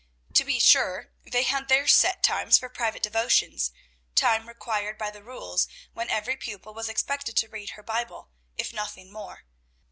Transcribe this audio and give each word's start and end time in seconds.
To 0.33 0.43
be 0.43 0.59
sure 0.59 1.11
they 1.23 1.43
had 1.43 1.67
their 1.67 1.85
set 1.87 2.23
times 2.23 2.57
for 2.57 2.69
private 2.69 3.03
devotions, 3.03 3.71
time 4.15 4.47
required 4.47 4.97
by 4.97 5.11
the 5.11 5.21
rules, 5.21 5.67
when 5.93 6.09
every 6.09 6.35
pupil 6.37 6.73
was 6.73 6.89
expected 6.89 7.37
to 7.37 7.49
read 7.49 7.69
her 7.77 7.83
Bible, 7.83 8.31
if 8.57 8.73
nothing 8.73 9.11
more. 9.13 9.43